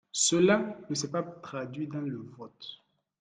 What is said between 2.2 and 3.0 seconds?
vote.